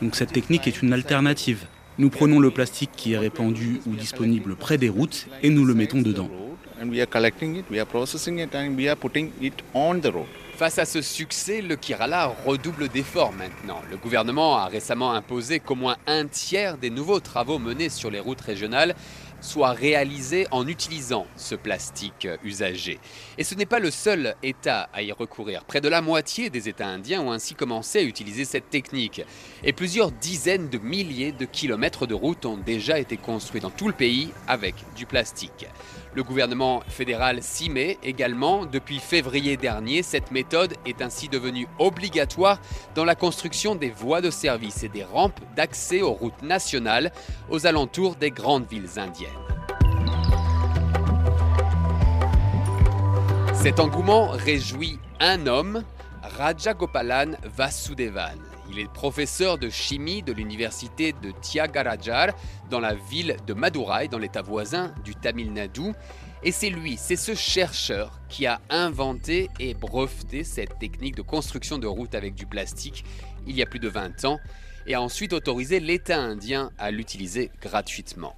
Donc 0.00 0.16
cette 0.16 0.32
technique 0.32 0.66
est 0.66 0.82
une 0.82 0.92
alternative. 0.92 1.66
Nous 1.98 2.08
prenons 2.08 2.40
le 2.40 2.50
plastique 2.50 2.90
qui 2.96 3.12
est 3.12 3.18
répandu 3.18 3.80
ou 3.86 3.94
disponible 3.96 4.56
près 4.56 4.78
des 4.78 4.88
routes 4.88 5.26
et 5.42 5.50
nous 5.50 5.64
le 5.64 5.74
mettons 5.74 6.00
dedans. 6.00 6.30
Face 10.56 10.78
à 10.78 10.86
ce 10.86 11.02
succès, 11.02 11.60
le 11.60 11.76
Kerala 11.76 12.34
redouble 12.46 12.88
d'efforts 12.88 13.34
maintenant. 13.34 13.82
Le 13.90 13.98
gouvernement 13.98 14.56
a 14.56 14.68
récemment 14.68 15.12
imposé 15.12 15.60
qu'au 15.60 15.74
moins 15.74 15.98
un 16.06 16.26
tiers 16.26 16.78
des 16.78 16.88
nouveaux 16.88 17.20
travaux 17.20 17.58
menés 17.58 17.90
sur 17.90 18.10
les 18.10 18.20
routes 18.20 18.40
régionales 18.40 18.94
soient 19.42 19.72
réalisés 19.72 20.46
en 20.52 20.66
utilisant 20.66 21.26
ce 21.36 21.56
plastique 21.56 22.26
usagé. 22.42 22.98
Et 23.36 23.44
ce 23.44 23.54
n'est 23.54 23.66
pas 23.66 23.80
le 23.80 23.90
seul 23.90 24.34
État 24.42 24.88
à 24.94 25.02
y 25.02 25.12
recourir. 25.12 25.62
Près 25.66 25.82
de 25.82 25.90
la 25.90 26.00
moitié 26.00 26.48
des 26.48 26.70
États 26.70 26.88
indiens 26.88 27.20
ont 27.20 27.32
ainsi 27.32 27.54
commencé 27.54 27.98
à 27.98 28.02
utiliser 28.02 28.46
cette 28.46 28.70
technique. 28.70 29.20
Et 29.62 29.74
plusieurs 29.74 30.10
dizaines 30.10 30.70
de 30.70 30.78
milliers 30.78 31.32
de 31.32 31.44
kilomètres 31.44 32.06
de 32.06 32.14
routes 32.14 32.46
ont 32.46 32.56
déjà 32.56 32.98
été 32.98 33.18
construits 33.18 33.60
dans 33.60 33.68
tout 33.68 33.88
le 33.88 33.94
pays 33.94 34.32
avec 34.48 34.74
du 34.96 35.04
plastique. 35.04 35.66
Le 36.16 36.22
gouvernement 36.22 36.82
fédéral 36.88 37.42
s'y 37.42 37.68
met 37.68 37.98
également. 38.02 38.64
Depuis 38.64 39.00
février 39.00 39.58
dernier, 39.58 40.02
cette 40.02 40.30
méthode 40.30 40.72
est 40.86 41.02
ainsi 41.02 41.28
devenue 41.28 41.68
obligatoire 41.78 42.58
dans 42.94 43.04
la 43.04 43.14
construction 43.14 43.74
des 43.74 43.90
voies 43.90 44.22
de 44.22 44.30
service 44.30 44.82
et 44.82 44.88
des 44.88 45.04
rampes 45.04 45.38
d'accès 45.56 46.00
aux 46.00 46.14
routes 46.14 46.40
nationales 46.40 47.12
aux 47.50 47.66
alentours 47.66 48.16
des 48.16 48.30
grandes 48.30 48.66
villes 48.66 48.98
indiennes. 48.98 49.28
Cet 53.52 53.78
engouement 53.78 54.28
réjouit 54.28 54.98
un 55.20 55.46
homme, 55.46 55.84
Raja 56.22 56.72
Gopalan 56.72 57.32
Vasudevan. 57.44 58.45
Il 58.70 58.78
est 58.78 58.92
professeur 58.92 59.58
de 59.58 59.68
chimie 59.68 60.22
de 60.22 60.32
l'université 60.32 61.12
de 61.22 61.30
Tyagarajar 61.30 62.28
dans 62.70 62.80
la 62.80 62.94
ville 62.94 63.36
de 63.46 63.54
Madurai, 63.54 64.08
dans 64.08 64.18
l'état 64.18 64.42
voisin 64.42 64.92
du 65.04 65.14
Tamil 65.14 65.52
Nadu. 65.52 65.92
Et 66.42 66.52
c'est 66.52 66.70
lui, 66.70 66.96
c'est 66.96 67.16
ce 67.16 67.34
chercheur 67.34 68.20
qui 68.28 68.46
a 68.46 68.60
inventé 68.70 69.48
et 69.58 69.74
breveté 69.74 70.44
cette 70.44 70.78
technique 70.78 71.16
de 71.16 71.22
construction 71.22 71.78
de 71.78 71.86
routes 71.86 72.14
avec 72.14 72.34
du 72.34 72.46
plastique 72.46 73.04
il 73.46 73.56
y 73.56 73.62
a 73.62 73.66
plus 73.66 73.78
de 73.78 73.88
20 73.88 74.24
ans 74.24 74.40
et 74.86 74.94
a 74.94 75.00
ensuite 75.00 75.32
autorisé 75.32 75.80
l'État 75.80 76.18
indien 76.18 76.70
à 76.78 76.90
l'utiliser 76.90 77.50
gratuitement. 77.60 78.34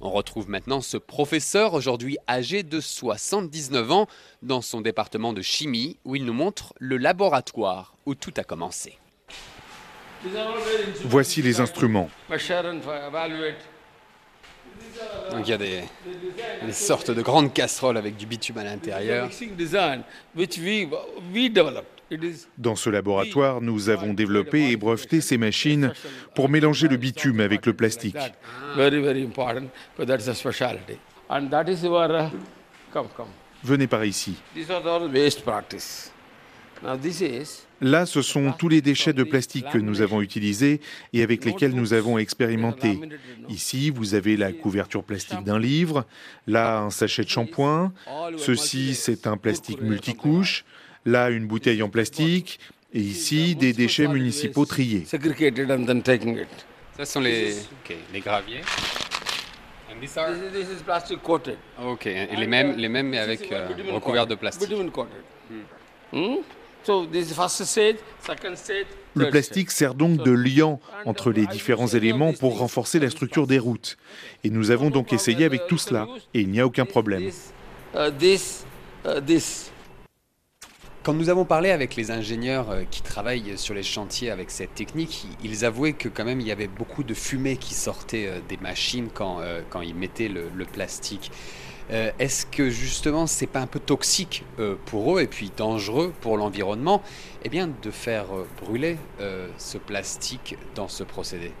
On 0.00 0.10
retrouve 0.10 0.48
maintenant 0.48 0.80
ce 0.80 0.96
professeur, 0.96 1.74
aujourd'hui 1.74 2.18
âgé 2.28 2.62
de 2.62 2.80
79 2.80 3.92
ans, 3.92 4.06
dans 4.42 4.60
son 4.60 4.80
département 4.80 5.32
de 5.32 5.42
chimie, 5.42 5.98
où 6.04 6.16
il 6.16 6.24
nous 6.24 6.32
montre 6.32 6.74
le 6.78 6.96
laboratoire 6.96 7.94
où 8.06 8.14
tout 8.14 8.34
a 8.36 8.44
commencé. 8.44 8.98
Voici 11.04 11.42
les 11.42 11.60
instruments. 11.60 12.10
Donc 15.30 15.46
il 15.46 15.50
y 15.50 15.52
a 15.52 15.58
des, 15.58 15.82
des, 16.64 16.72
sortes 16.72 17.10
de 17.10 17.22
grandes 17.22 17.52
casseroles 17.52 17.96
avec 17.96 18.16
du 18.16 18.26
bitume 18.26 18.58
à 18.58 18.64
l'intérieur. 18.64 19.28
Dans 22.58 22.76
ce 22.76 22.90
laboratoire, 22.90 23.60
nous 23.60 23.88
avons 23.88 24.14
développé 24.14 24.70
et 24.70 24.76
breveté 24.76 25.20
ces 25.20 25.38
machines 25.38 25.92
pour 26.34 26.48
mélanger 26.48 26.88
le 26.88 26.96
bitume 26.96 27.40
avec 27.40 27.66
le 27.66 27.72
plastique. 27.72 28.16
Venez 33.64 33.86
par 33.86 34.04
ici. 34.04 34.36
Là, 37.80 38.06
ce 38.06 38.22
sont 38.22 38.52
tous 38.52 38.68
les 38.68 38.82
déchets 38.82 39.12
de 39.12 39.24
plastique 39.24 39.66
que 39.70 39.78
nous 39.78 40.02
avons 40.02 40.20
utilisés 40.20 40.80
et 41.12 41.22
avec 41.22 41.44
lesquels 41.44 41.74
nous 41.74 41.92
avons 41.94 42.18
expérimenté. 42.18 43.00
Ici, 43.48 43.90
vous 43.90 44.14
avez 44.14 44.36
la 44.36 44.52
couverture 44.52 45.02
plastique 45.02 45.42
d'un 45.44 45.58
livre, 45.58 46.04
là, 46.46 46.80
un 46.80 46.90
sachet 46.90 47.24
de 47.24 47.28
shampoing, 47.28 47.92
ceci, 48.36 48.94
c'est 48.94 49.26
un 49.26 49.36
plastique 49.36 49.80
multicouche, 49.80 50.64
là, 51.04 51.30
une 51.30 51.46
bouteille 51.46 51.82
en 51.82 51.88
plastique, 51.88 52.58
et 52.92 53.00
ici, 53.00 53.54
des 53.56 53.72
déchets 53.72 54.06
municipaux 54.06 54.64
triés. 54.66 55.04
Ce 56.96 57.04
sont 57.04 57.20
les, 57.20 57.54
les 58.12 58.20
graviers. 58.20 58.60
Ok, 61.84 62.06
et 62.06 62.36
les 62.36 62.46
mêmes, 62.46 62.76
les 62.76 62.88
mêmes 62.88 63.14
avec 63.14 63.50
euh, 63.52 63.68
recouvert 63.92 64.26
de 64.26 64.34
plastique. 64.34 64.68
Le 69.14 69.30
plastique 69.30 69.70
sert 69.70 69.94
donc 69.94 70.22
de 70.22 70.30
liant 70.30 70.80
entre 71.04 71.32
les 71.32 71.46
différents 71.46 71.86
éléments 71.88 72.32
pour 72.32 72.58
renforcer 72.58 72.98
la 72.98 73.10
structure 73.10 73.46
des 73.46 73.58
routes. 73.58 73.96
Et 74.44 74.50
nous 74.50 74.70
avons 74.70 74.90
donc 74.90 75.12
essayé 75.12 75.44
avec 75.44 75.66
tout 75.66 75.78
cela, 75.78 76.06
et 76.34 76.40
il 76.40 76.50
n'y 76.50 76.60
a 76.60 76.66
aucun 76.66 76.84
problème. 76.84 77.30
Quand 81.04 81.12
nous 81.12 81.28
avons 81.28 81.44
parlé 81.44 81.70
avec 81.70 81.96
les 81.96 82.10
ingénieurs 82.10 82.70
euh, 82.70 82.84
qui 82.90 83.02
travaillent 83.02 83.58
sur 83.58 83.74
les 83.74 83.82
chantiers 83.82 84.30
avec 84.30 84.50
cette 84.50 84.74
technique, 84.74 85.26
ils 85.44 85.66
avouaient 85.66 85.92
que 85.92 86.08
quand 86.08 86.24
même 86.24 86.40
il 86.40 86.46
y 86.46 86.50
avait 86.50 86.66
beaucoup 86.66 87.02
de 87.04 87.12
fumée 87.12 87.58
qui 87.58 87.74
sortait 87.74 88.26
euh, 88.26 88.40
des 88.48 88.56
machines 88.56 89.10
quand, 89.12 89.40
euh, 89.40 89.60
quand 89.68 89.82
ils 89.82 89.94
mettaient 89.94 90.28
le, 90.28 90.64
plastique. 90.64 91.30
Est-ce 91.90 92.46
que 92.46 92.70
justement 92.70 93.26
c'est 93.26 93.46
pas 93.46 93.60
un 93.60 93.66
peu 93.66 93.78
toxique 93.78 94.42
pour 94.86 95.18
eux 95.18 95.20
et 95.20 95.26
puis 95.26 95.52
dangereux 95.54 96.14
pour 96.22 96.38
l'environnement 96.38 97.02
eh 97.44 97.50
bien, 97.50 97.68
de 97.82 97.90
faire 97.90 98.24
brûler 98.62 98.96
ce 99.58 99.76
plastique 99.76 100.56
dans 100.74 100.88
ce 100.88 101.04
procédé? 101.04 101.52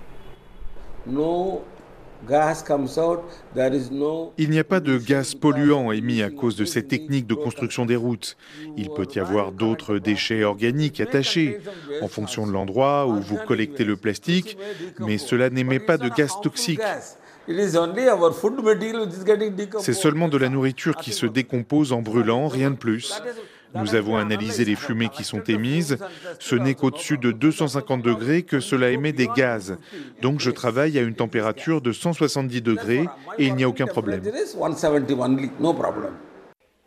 Il 4.38 4.50
n'y 4.50 4.58
a 4.58 4.64
pas 4.64 4.80
de 4.80 4.98
gaz 4.98 5.34
polluant 5.34 5.92
émis 5.92 6.22
à 6.22 6.30
cause 6.30 6.56
de 6.56 6.64
cette 6.64 6.88
technique 6.88 7.26
de 7.26 7.34
construction 7.34 7.86
des 7.86 7.96
routes. 7.96 8.36
Il 8.76 8.90
peut 8.90 9.06
y 9.14 9.18
avoir 9.18 9.52
d'autres 9.52 9.98
déchets 9.98 10.44
organiques 10.44 11.00
attachés 11.00 11.58
en 12.02 12.08
fonction 12.08 12.46
de 12.46 12.52
l'endroit 12.52 13.06
où 13.06 13.20
vous 13.20 13.38
collectez 13.46 13.84
le 13.84 13.96
plastique, 13.96 14.56
mais 14.98 15.18
cela 15.18 15.50
n'émet 15.50 15.80
pas 15.80 15.98
de 15.98 16.08
gaz 16.08 16.32
toxique. 16.42 16.80
C'est 19.78 19.92
seulement 19.92 20.28
de 20.28 20.38
la 20.38 20.48
nourriture 20.48 20.96
qui 20.96 21.12
se 21.12 21.26
décompose 21.26 21.92
en 21.92 22.00
brûlant, 22.00 22.48
rien 22.48 22.70
de 22.70 22.76
plus. 22.76 23.20
Nous 23.74 23.94
avons 23.94 24.16
analysé 24.16 24.64
les 24.64 24.76
fumées 24.76 25.08
qui 25.08 25.24
sont 25.24 25.42
émises. 25.42 25.98
Ce 26.38 26.54
n'est 26.54 26.74
qu'au-dessus 26.74 27.18
de 27.18 27.32
250 27.32 28.02
degrés 28.02 28.42
que 28.42 28.60
cela 28.60 28.90
émet 28.90 29.12
des 29.12 29.28
gaz. 29.36 29.76
Donc 30.22 30.40
je 30.40 30.50
travaille 30.50 30.98
à 30.98 31.02
une 31.02 31.14
température 31.14 31.80
de 31.80 31.92
170 31.92 32.62
degrés 32.62 33.06
et 33.38 33.46
il 33.46 33.54
n'y 33.54 33.64
a 33.64 33.68
aucun 33.68 33.86
problème. 33.86 34.22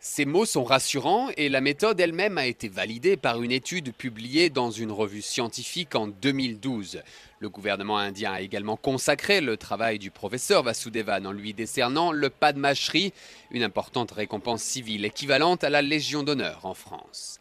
Ces 0.00 0.24
mots 0.26 0.46
sont 0.46 0.62
rassurants 0.62 1.28
et 1.36 1.48
la 1.48 1.60
méthode 1.60 1.98
elle-même 1.98 2.38
a 2.38 2.46
été 2.46 2.68
validée 2.68 3.16
par 3.16 3.42
une 3.42 3.50
étude 3.50 3.92
publiée 3.92 4.48
dans 4.48 4.70
une 4.70 4.92
revue 4.92 5.22
scientifique 5.22 5.96
en 5.96 6.06
2012. 6.06 7.02
Le 7.40 7.48
gouvernement 7.48 7.98
indien 7.98 8.32
a 8.32 8.40
également 8.40 8.76
consacré 8.76 9.40
le 9.40 9.56
travail 9.56 9.98
du 9.98 10.12
professeur 10.12 10.62
Vasudevan 10.62 11.26
en 11.26 11.32
lui 11.32 11.52
décernant 11.52 12.12
le 12.12 12.30
Padma 12.30 12.74
Shri, 12.74 13.12
une 13.50 13.64
importante 13.64 14.12
récompense 14.12 14.62
civile 14.62 15.04
équivalente 15.04 15.64
à 15.64 15.70
la 15.70 15.82
Légion 15.82 16.22
d'honneur 16.22 16.64
en 16.64 16.74
France. 16.74 17.40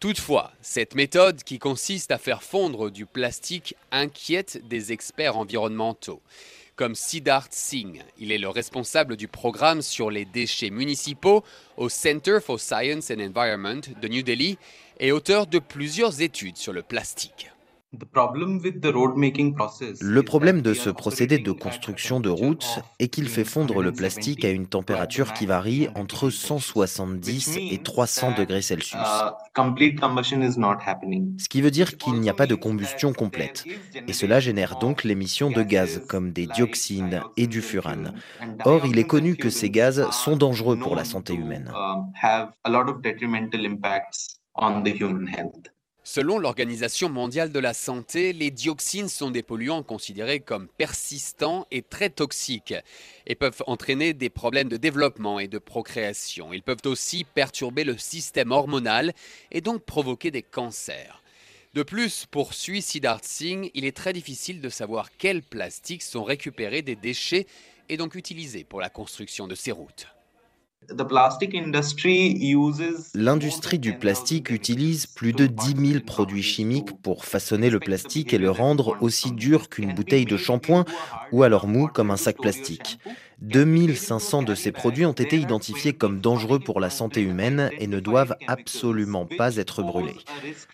Toutefois, 0.00 0.52
cette 0.62 0.94
méthode 0.94 1.42
qui 1.42 1.58
consiste 1.58 2.10
à 2.10 2.18
faire 2.18 2.42
fondre 2.42 2.90
du 2.90 3.04
plastique 3.04 3.74
inquiète 3.90 4.66
des 4.66 4.92
experts 4.92 5.36
environnementaux 5.36 6.22
comme 6.78 6.94
Siddharth 6.94 7.52
Singh. 7.52 8.04
Il 8.18 8.30
est 8.30 8.38
le 8.38 8.48
responsable 8.48 9.16
du 9.16 9.26
programme 9.26 9.82
sur 9.82 10.12
les 10.12 10.24
déchets 10.24 10.70
municipaux 10.70 11.44
au 11.76 11.88
Center 11.88 12.38
for 12.40 12.60
Science 12.60 13.10
and 13.10 13.18
Environment 13.18 13.80
de 14.00 14.08
New 14.08 14.22
Delhi 14.22 14.56
et 15.00 15.10
auteur 15.10 15.48
de 15.48 15.58
plusieurs 15.58 16.22
études 16.22 16.56
sur 16.56 16.72
le 16.72 16.82
plastique. 16.82 17.50
Le 20.00 20.22
problème 20.22 20.60
de 20.60 20.74
ce 20.74 20.90
procédé 20.90 21.38
de 21.38 21.52
construction 21.52 22.20
de 22.20 22.28
routes 22.28 22.80
est 22.98 23.08
qu'il 23.08 23.30
fait 23.30 23.44
fondre 23.44 23.80
le 23.80 23.92
plastique 23.92 24.44
à 24.44 24.50
une 24.50 24.66
température 24.66 25.32
qui 25.32 25.46
varie 25.46 25.88
entre 25.94 26.28
170 26.28 27.56
et 27.56 27.78
300 27.78 28.34
degrés 28.36 28.60
Celsius. 28.60 29.00
Uh, 29.00 29.30
Ce 31.38 31.48
qui 31.48 31.62
veut 31.62 31.70
dire 31.70 31.96
qu'il 31.96 32.20
n'y 32.20 32.28
a 32.28 32.34
pas 32.34 32.46
de 32.46 32.54
combustion 32.54 33.14
complète. 33.14 33.64
Et 34.06 34.12
cela 34.12 34.38
génère 34.38 34.78
donc 34.78 35.02
l'émission 35.02 35.50
de 35.50 35.62
gaz 35.62 36.02
comme 36.08 36.32
des 36.32 36.46
dioxines 36.46 37.22
et 37.38 37.46
du 37.46 37.62
furane. 37.62 38.12
Or, 38.66 38.84
il 38.84 38.98
est 38.98 39.06
connu 39.06 39.36
que 39.36 39.48
ces 39.48 39.70
gaz 39.70 40.10
sont 40.10 40.36
dangereux 40.36 40.78
pour 40.78 40.94
la 40.94 41.06
santé 41.06 41.32
humaine. 41.32 41.72
Selon 46.10 46.38
l'Organisation 46.38 47.10
mondiale 47.10 47.52
de 47.52 47.58
la 47.58 47.74
santé, 47.74 48.32
les 48.32 48.50
dioxines 48.50 49.10
sont 49.10 49.30
des 49.30 49.42
polluants 49.42 49.82
considérés 49.82 50.40
comme 50.40 50.66
persistants 50.66 51.66
et 51.70 51.82
très 51.82 52.08
toxiques 52.08 52.72
et 53.26 53.34
peuvent 53.34 53.62
entraîner 53.66 54.14
des 54.14 54.30
problèmes 54.30 54.70
de 54.70 54.78
développement 54.78 55.38
et 55.38 55.48
de 55.48 55.58
procréation. 55.58 56.50
Ils 56.54 56.62
peuvent 56.62 56.86
aussi 56.86 57.24
perturber 57.24 57.84
le 57.84 57.98
système 57.98 58.52
hormonal 58.52 59.12
et 59.50 59.60
donc 59.60 59.84
provoquer 59.84 60.30
des 60.30 60.40
cancers. 60.40 61.22
De 61.74 61.82
plus, 61.82 62.24
pour 62.24 62.54
Siddharth 62.54 63.26
Singh, 63.26 63.70
il 63.74 63.84
est 63.84 63.94
très 63.94 64.14
difficile 64.14 64.62
de 64.62 64.70
savoir 64.70 65.14
quels 65.18 65.42
plastiques 65.42 66.02
sont 66.02 66.24
récupérés 66.24 66.80
des 66.80 66.96
déchets 66.96 67.46
et 67.90 67.98
donc 67.98 68.14
utilisés 68.14 68.64
pour 68.64 68.80
la 68.80 68.88
construction 68.88 69.46
de 69.46 69.54
ces 69.54 69.72
routes. 69.72 70.06
L'industrie 73.14 73.78
du 73.78 73.98
plastique 73.98 74.50
utilise 74.50 75.06
plus 75.06 75.32
de 75.32 75.46
10 75.46 75.92
000 75.92 76.04
produits 76.04 76.42
chimiques 76.42 77.00
pour 77.02 77.24
façonner 77.24 77.68
le 77.68 77.78
plastique 77.78 78.32
et 78.32 78.38
le 78.38 78.50
rendre 78.50 78.96
aussi 79.00 79.32
dur 79.32 79.68
qu'une 79.68 79.92
bouteille 79.92 80.24
de 80.24 80.36
shampoing 80.36 80.84
ou 81.32 81.42
alors 81.42 81.66
mou 81.66 81.88
comme 81.88 82.10
un 82.10 82.16
sac 82.16 82.38
plastique. 82.38 82.98
2500 83.42 84.42
de 84.42 84.54
ces 84.54 84.72
produits 84.72 85.06
ont 85.06 85.12
été 85.12 85.36
identifiés 85.36 85.92
comme 85.92 86.20
dangereux 86.20 86.58
pour 86.58 86.80
la 86.80 86.90
santé 86.90 87.22
humaine 87.22 87.70
et 87.78 87.86
ne 87.86 88.00
doivent 88.00 88.34
absolument 88.46 89.26
pas 89.26 89.56
être 89.56 89.82
brûlés. 89.82 90.16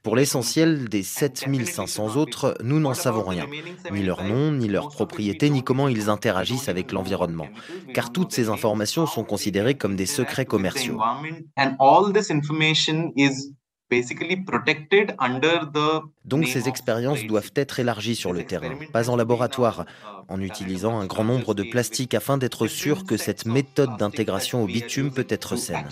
Pour 0.03 0.17
l'essentiel 0.17 0.89
des 0.89 1.03
7500 1.03 2.17
autres, 2.17 2.57
nous 2.63 2.81
n'en 2.81 2.95
savons 2.95 3.25
rien, 3.25 3.47
ni 3.93 4.03
leur 4.03 4.25
nom, 4.25 4.53
ni 4.53 4.69
leurs 4.69 4.89
propriétés, 4.89 5.51
ni 5.51 5.63
comment 5.63 5.89
ils 5.89 6.09
interagissent 6.09 6.69
avec 6.69 6.93
l'environnement, 6.93 7.49
car 7.93 8.13
toutes 8.13 8.33
ces 8.33 8.49
informations 8.49 9.07
sont 9.07 9.25
considérées 9.25 9.75
comme 9.75 9.97
des 9.97 10.07
secrets 10.07 10.47
commerciaux. 10.47 10.99
Donc 16.25 16.47
ces 16.47 16.69
expériences 16.69 17.25
doivent 17.25 17.53
être 17.55 17.81
élargies 17.81 18.17
sur 18.17 18.33
le 18.33 18.45
terrain, 18.45 18.77
pas 18.93 19.11
en 19.11 19.17
laboratoire, 19.17 19.85
en 20.29 20.41
utilisant 20.41 20.99
un 20.99 21.07
grand 21.07 21.25
nombre 21.25 21.55
de 21.55 21.63
plastiques 21.63 22.15
afin 22.15 22.39
d'être 22.39 22.67
sûr 22.67 23.05
que 23.05 23.17
cette 23.17 23.47
méthode 23.47 23.97
d'intégration 23.99 24.63
au 24.63 24.67
bitume 24.67 25.11
peut 25.11 25.27
être 25.29 25.57
saine. 25.57 25.89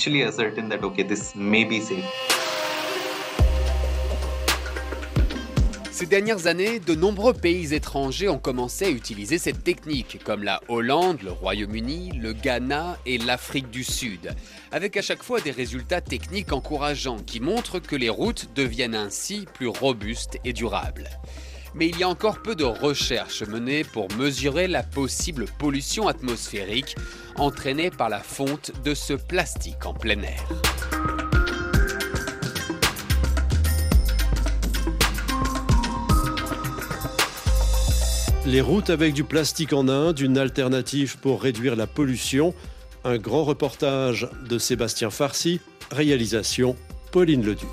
Ces 6.03 6.09
dernières 6.09 6.49
années, 6.49 6.81
de 6.81 6.97
nombreux 6.97 7.33
pays 7.33 7.75
étrangers 7.75 8.29
ont 8.29 8.41
commencé 8.41 8.87
à 8.87 8.91
utiliser 8.91 9.39
cette 9.39 9.63
technique, 9.63 10.19
comme 10.25 10.43
la 10.43 10.61
Hollande, 10.67 11.23
le 11.23 11.31
Royaume-Uni, 11.31 12.11
le 12.19 12.33
Ghana 12.33 12.99
et 13.07 13.19
l'Afrique 13.19 13.71
du 13.71 13.85
Sud, 13.85 14.35
avec 14.73 14.97
à 14.97 15.03
chaque 15.03 15.23
fois 15.23 15.41
des 15.41 15.53
résultats 15.53 16.01
techniques 16.01 16.53
encourageants 16.53 17.21
qui 17.25 17.39
montrent 17.39 17.79
que 17.79 17.95
les 17.95 18.09
routes 18.09 18.49
deviennent 18.57 18.97
ainsi 18.97 19.47
plus 19.55 19.69
robustes 19.69 20.39
et 20.45 20.53
durables. 20.53 21.09
Mais 21.77 21.87
il 21.87 21.97
y 21.97 22.03
a 22.03 22.09
encore 22.09 22.43
peu 22.43 22.57
de 22.57 22.65
recherches 22.65 23.45
menées 23.45 23.85
pour 23.85 24.09
mesurer 24.17 24.67
la 24.67 24.83
possible 24.83 25.45
pollution 25.61 26.09
atmosphérique 26.09 26.97
entraînée 27.37 27.91
par 27.91 28.09
la 28.09 28.19
fonte 28.19 28.73
de 28.83 28.95
ce 28.95 29.13
plastique 29.13 29.87
en 29.87 29.95
plein 29.95 30.21
air. 30.23 31.12
Les 38.45 38.61
routes 38.61 38.91
avec 38.91 39.15
du 39.15 39.23
plastique 39.23 39.73
en 39.73 39.87
Inde, 39.87 40.19
une 40.19 40.37
alternative 40.37 41.17
pour 41.19 41.43
réduire 41.43 41.77
la 41.77 41.87
pollution. 41.87 42.55
Un 43.05 43.17
grand 43.17 43.45
reportage 43.45 44.29
de 44.49 44.59
Sébastien 44.59 45.11
Farcy, 45.11 45.61
réalisation 45.93 46.75
Pauline 47.13 47.45
Leduc. 47.45 47.69